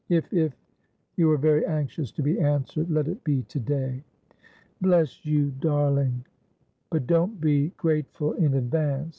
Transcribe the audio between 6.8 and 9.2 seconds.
!''But don't be grateful in advance.